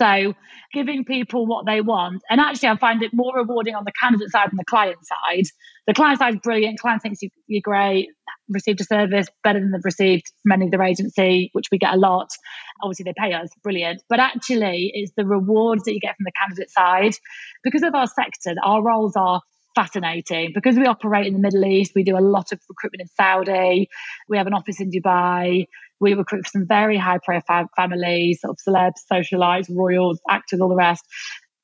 [0.00, 0.34] So
[0.72, 2.22] giving people what they want.
[2.30, 5.44] And actually, I find it more rewarding on the candidate side than the client side.
[5.86, 6.78] The client side is brilliant.
[6.78, 8.08] Client thinks you, are great,
[8.48, 11.96] received a service better than they've received from any other agency, which we get a
[11.96, 12.28] lot.
[12.82, 14.02] Obviously, they pay us, brilliant.
[14.08, 17.14] But actually, it's the rewards that you get from the candidate side.
[17.64, 19.42] Because of our sector, our roles are
[19.74, 21.92] fascinating because we operate in the Middle East.
[21.94, 23.88] We do a lot of recruitment in Saudi.
[24.28, 25.66] We have an office in Dubai.
[26.00, 30.68] We recruit for some very high profile families, sort of celebs, socialites, royals, actors, all
[30.68, 31.04] the rest.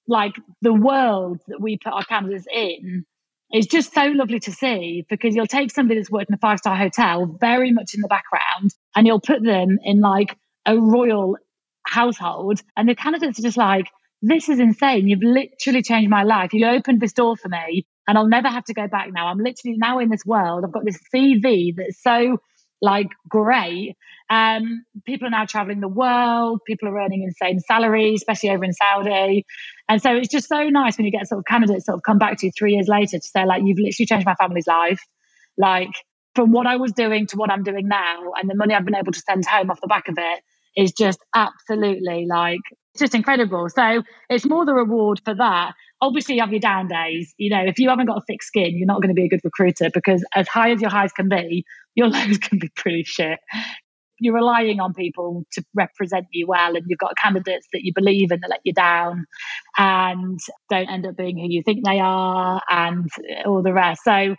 [0.06, 3.04] Like the world that we put our candidates in
[3.52, 6.58] is just so lovely to see because you'll take somebody that's worked in a five
[6.58, 11.36] star hotel very much in the background and you'll put them in like a royal
[11.86, 13.86] household and the candidates are just like,
[14.22, 15.06] this is insane.
[15.06, 16.52] You've literally changed my life.
[16.52, 19.28] You opened this door for me and I'll never have to go back now.
[19.28, 20.64] I'm literally now in this world.
[20.64, 22.38] I've got this CV that's so
[22.80, 23.96] like great.
[24.30, 26.60] Um, people are now traveling the world.
[26.66, 29.44] People are earning insane salaries, especially over in Saudi.
[29.88, 32.18] And so it's just so nice when you get sort of candidates sort of come
[32.18, 35.00] back to you three years later to say like, you've literally changed my family's life.
[35.56, 35.90] Like
[36.34, 38.96] from what I was doing to what I'm doing now, and the money I've been
[38.96, 40.42] able to send home off the back of it
[40.76, 42.60] is just absolutely like
[42.98, 43.68] just incredible.
[43.68, 45.72] So it's more the reward for that.
[46.00, 47.34] Obviously, you have your down days.
[47.38, 49.28] You know, if you haven't got a thick skin, you're not going to be a
[49.28, 53.04] good recruiter because as high as your highs can be, your lows can be pretty
[53.04, 53.38] shit.
[54.20, 58.30] You're relying on people to represent you well, and you've got candidates that you believe
[58.30, 59.26] in that let you down
[59.76, 60.38] and
[60.70, 63.10] don't end up being who you think they are, and
[63.44, 64.02] all the rest.
[64.04, 64.36] So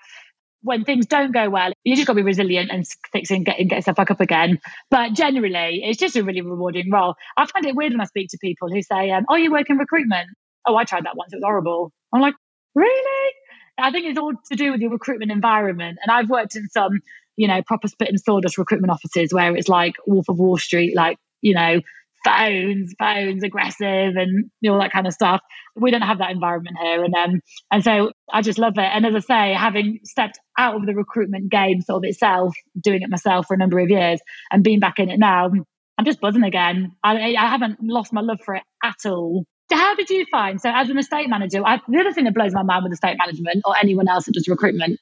[0.62, 3.46] when things don't go well, you just got to be resilient and fix it and
[3.46, 4.60] get, and get yourself back up again.
[4.90, 7.16] But generally, it's just a really rewarding role.
[7.38, 9.70] I find it weird when I speak to people who say, um, "Oh, you work
[9.70, 10.30] in recruitment."
[10.66, 11.92] Oh, I tried that once; it was horrible.
[12.14, 12.36] I'm like,
[12.76, 13.32] really?
[13.78, 15.98] I think it's all to do with your recruitment environment.
[16.02, 17.02] And I've worked in some,
[17.38, 20.96] you know, proper spit and sawdust recruitment offices where it's like Wolf of Wall Street,
[20.96, 21.82] like you know,
[22.26, 25.42] phones, phones, aggressive, and all that kind of stuff.
[25.76, 28.90] We don't have that environment here, and um, and so I just love it.
[28.92, 33.02] And as I say, having stepped out of the recruitment game sort of itself, doing
[33.02, 34.20] it myself for a number of years,
[34.52, 35.52] and being back in it now,
[35.98, 36.94] I'm just buzzing again.
[37.04, 39.46] I, I haven't lost my love for it at all.
[39.72, 40.62] How did you find?
[40.62, 43.18] So, as an estate manager, I, the other thing that blows my mind with estate
[43.18, 45.00] management or anyone else that does recruitment,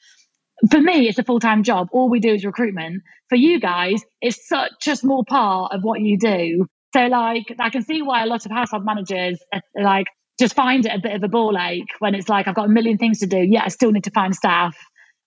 [0.69, 1.89] for me, it's a full time job.
[1.91, 3.03] All we do is recruitment.
[3.29, 6.67] For you guys, it's such a small part of what you do.
[6.93, 10.07] So, like, I can see why a lot of household managers are, like
[10.39, 12.69] just find it a bit of a ball ache when it's like I've got a
[12.69, 13.37] million things to do.
[13.37, 14.75] Yeah, I still need to find staff.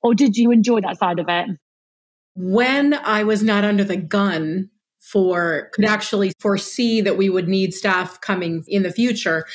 [0.03, 1.49] Or did you enjoy that side of it?
[2.35, 4.71] When I was not under the gun
[5.01, 9.47] for could actually foresee that we would need staff coming in the future,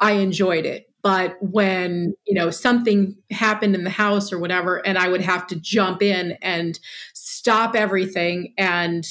[0.00, 0.87] I enjoyed it.
[1.02, 5.46] But when, you know, something happened in the house or whatever, and I would have
[5.48, 6.78] to jump in and
[7.14, 9.06] stop everything and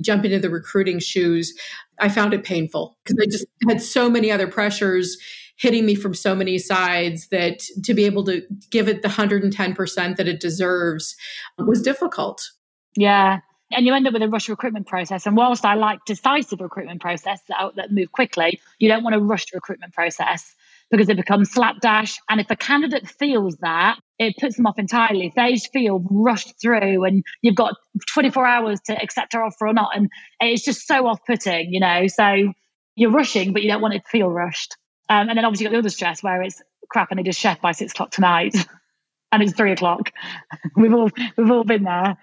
[0.00, 1.52] jump into the recruiting shoes,
[2.00, 5.18] I found it painful because I just had so many other pressures
[5.56, 10.16] hitting me from so many sides that to be able to give it the 110%
[10.16, 11.14] that it deserves
[11.58, 12.50] was difficult.
[12.96, 13.40] Yeah
[13.72, 15.26] and you end up with a rush recruitment process.
[15.26, 19.20] And whilst I like decisive recruitment process that, that move quickly, you don't want to
[19.20, 20.54] rush the recruitment process
[20.92, 22.18] because it becomes slapdash.
[22.28, 25.26] And if a candidate feels that, it puts them off entirely.
[25.26, 27.74] If they feel rushed through and you've got
[28.12, 31.80] 24 hours to accept our offer or not, and it's just so off putting, you
[31.80, 32.06] know.
[32.08, 32.52] So
[32.94, 34.76] you're rushing, but you don't want it to feel rushed.
[35.08, 37.32] Um, and then obviously you've got the other stress where it's crap, I need a
[37.32, 38.54] chef by six o'clock tonight.
[39.32, 40.10] and it's three o'clock.
[40.76, 42.18] we've all we've all been there.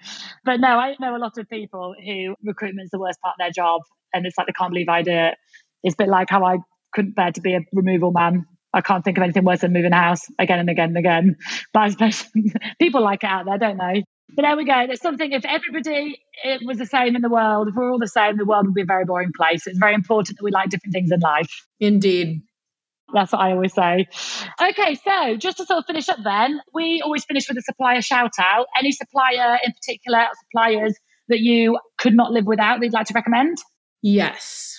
[0.46, 3.52] But no, I know a lot of people who recruitment's the worst part of their
[3.52, 3.82] job,
[4.14, 5.36] and it's like they can't believe I do it.
[5.82, 6.58] It's a bit like how I
[6.94, 8.46] couldn't bear to be a removal man.
[8.74, 11.38] I can't think of anything worse than moving house again and again and again.
[11.74, 12.26] But I suppose
[12.80, 14.04] people like it out there, don't they?
[14.36, 14.86] But there we go.
[14.86, 15.32] There's something.
[15.32, 18.46] If everybody it was the same in the world, if we're all the same, the
[18.46, 19.66] world would be a very boring place.
[19.66, 21.66] It's very important that we like different things in life.
[21.80, 22.42] Indeed.
[23.12, 24.08] That's what I always say.
[24.62, 28.02] Okay, so just to sort of finish up then, we always finish with a supplier
[28.04, 28.68] shout out.
[28.78, 30.96] Any supplier in particular, suppliers
[31.28, 33.58] that you could not live without that you'd like to recommend?
[34.02, 34.78] Yes.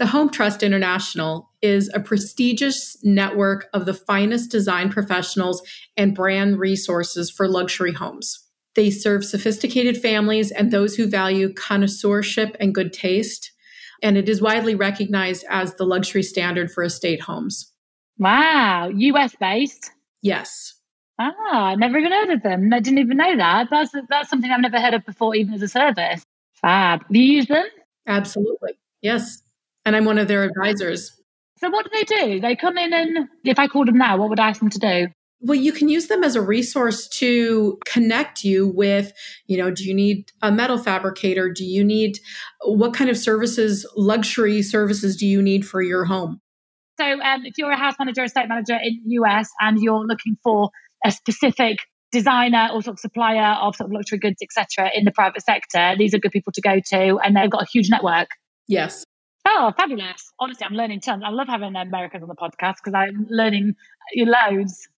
[0.00, 5.60] The Home Trust International is a prestigious network of the finest design professionals
[5.94, 8.42] and brand resources for luxury homes.
[8.76, 13.52] They serve sophisticated families and those who value connoisseurship and good taste
[14.02, 17.70] and it is widely recognized as the luxury standard for estate homes.
[18.18, 19.90] Wow, US based?
[20.22, 20.76] Yes.
[21.18, 22.72] Ah, I never even heard of them.
[22.72, 23.68] I didn't even know that.
[23.70, 26.24] That's that's something I've never heard of before, even as a service.
[26.54, 27.04] Fab.
[27.12, 27.66] Do you use them?
[28.06, 28.78] Absolutely.
[29.02, 29.42] Yes.
[29.84, 31.10] And I'm one of their advisors.
[31.58, 32.40] So what do they do?
[32.40, 34.78] They come in and if I called them now, what would I ask them to
[34.78, 35.06] do?
[35.40, 39.12] well you can use them as a resource to connect you with
[39.46, 42.18] you know do you need a metal fabricator do you need
[42.64, 46.40] what kind of services luxury services do you need for your home
[46.98, 50.36] so um, if you're a house manager estate manager in the us and you're looking
[50.42, 50.70] for
[51.04, 51.78] a specific
[52.12, 55.94] designer or sort of supplier of sort of luxury goods etc in the private sector
[55.98, 58.28] these are good people to go to and they've got a huge network
[58.68, 59.04] yes
[59.52, 60.32] Oh, fabulous.
[60.38, 61.24] Honestly, I'm learning tons.
[61.26, 63.74] I love having Americans on the podcast because I'm learning
[64.16, 64.88] uh, loads.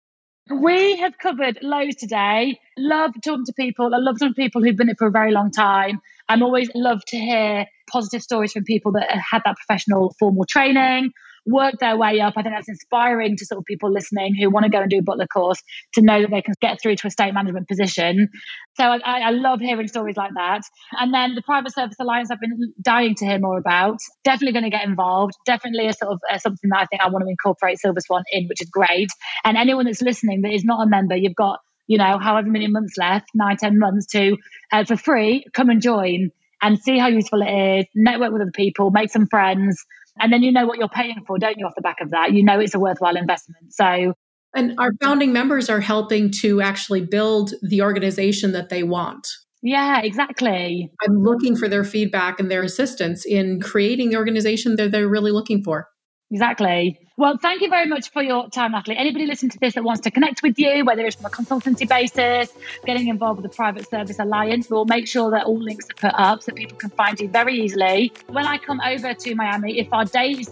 [0.50, 2.60] We have covered loads today.
[2.76, 3.94] Love talking to people.
[3.94, 6.02] I love talking to people who've been it for a very long time.
[6.28, 10.44] I'm always love to hear positive stories from people that have had that professional formal
[10.44, 11.12] training
[11.46, 12.34] work their way up.
[12.36, 14.98] I think that's inspiring to sort of people listening who want to go and do
[14.98, 15.62] a butler course
[15.94, 18.28] to know that they can get through to a state management position.
[18.74, 20.62] So I, I love hearing stories like that.
[20.92, 23.98] And then the Private Service Alliance, I've been dying to hear more about.
[24.24, 25.34] Definitely going to get involved.
[25.46, 28.22] Definitely a sort of uh, something that I think I want to incorporate Silver Swan
[28.32, 29.08] in, which is great.
[29.44, 32.68] And anyone that's listening that is not a member, you've got you know however many
[32.68, 34.36] months left, nine ten months to
[34.72, 35.44] uh, for free.
[35.52, 36.30] Come and join
[36.62, 37.86] and see how useful it is.
[37.94, 39.84] Network with other people, make some friends
[40.18, 42.32] and then you know what you're paying for, don't you, off the back of that?
[42.32, 43.72] You know it's a worthwhile investment.
[43.72, 44.14] So,
[44.54, 49.26] and our founding members are helping to actually build the organization that they want.
[49.62, 50.90] Yeah, exactly.
[51.06, 55.30] I'm looking for their feedback and their assistance in creating the organization that they're really
[55.30, 55.88] looking for.
[56.32, 56.98] Exactly.
[57.16, 58.96] Well, thank you very much for your time, Natalie.
[58.96, 61.86] Anybody listening to this that wants to connect with you, whether it's from a consultancy
[61.86, 62.52] basis,
[62.86, 66.18] getting involved with the Private Service Alliance, we'll make sure that all links are put
[66.18, 68.12] up so people can find you very easily.
[68.28, 70.50] When I come over to Miami, if our days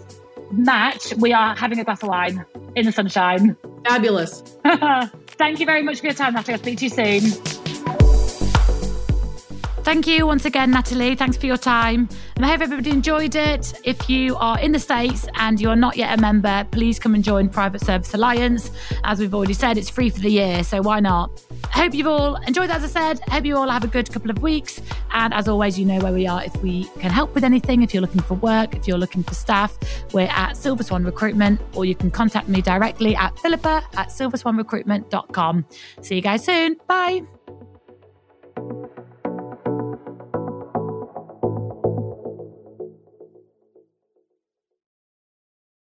[0.51, 2.45] match, we are having a glass of wine
[2.75, 3.57] in the sunshine.
[3.85, 4.41] Fabulous.
[5.37, 6.53] thank you very much for your time, Natalie.
[6.53, 7.60] I'll speak to you soon.
[9.83, 11.15] Thank you once again, Natalie.
[11.15, 12.07] Thanks for your time.
[12.35, 13.73] And I hope everybody enjoyed it.
[13.83, 17.15] If you are in the States and you are not yet a member, please come
[17.15, 18.71] and join Private Service Alliance.
[19.03, 21.43] As we've already said, it's free for the year, so why not?
[21.73, 23.21] I hope you've all enjoyed that, as I said.
[23.27, 24.79] I hope you all have a good couple of weeks.
[25.13, 27.81] And as always, you know where we are if we can help with anything.
[27.81, 29.77] If you're looking for work, if you're looking for staff,
[30.13, 35.65] we're at Silver Swan Recruitment, or you can contact me directly at philippa at silverswanrecruitment.com.
[36.01, 36.77] See you guys soon.
[36.87, 37.23] Bye.